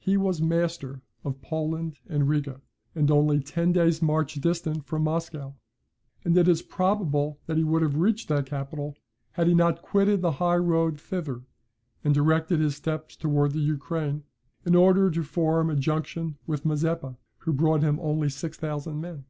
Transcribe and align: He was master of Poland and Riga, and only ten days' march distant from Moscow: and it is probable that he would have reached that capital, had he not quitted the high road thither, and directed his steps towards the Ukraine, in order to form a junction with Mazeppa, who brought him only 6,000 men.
He 0.00 0.16
was 0.16 0.42
master 0.42 1.00
of 1.22 1.40
Poland 1.42 2.00
and 2.08 2.28
Riga, 2.28 2.60
and 2.96 3.08
only 3.08 3.38
ten 3.38 3.70
days' 3.70 4.02
march 4.02 4.34
distant 4.34 4.84
from 4.84 5.04
Moscow: 5.04 5.54
and 6.24 6.36
it 6.36 6.48
is 6.48 6.60
probable 6.60 7.38
that 7.46 7.56
he 7.56 7.62
would 7.62 7.80
have 7.82 7.94
reached 7.96 8.26
that 8.30 8.46
capital, 8.46 8.96
had 9.34 9.46
he 9.46 9.54
not 9.54 9.80
quitted 9.80 10.22
the 10.22 10.32
high 10.42 10.56
road 10.56 11.00
thither, 11.00 11.42
and 12.02 12.12
directed 12.12 12.58
his 12.58 12.74
steps 12.74 13.14
towards 13.14 13.54
the 13.54 13.60
Ukraine, 13.60 14.24
in 14.66 14.74
order 14.74 15.08
to 15.08 15.22
form 15.22 15.70
a 15.70 15.76
junction 15.76 16.36
with 16.48 16.64
Mazeppa, 16.64 17.16
who 17.38 17.52
brought 17.52 17.82
him 17.84 18.00
only 18.00 18.28
6,000 18.28 19.00
men. 19.00 19.24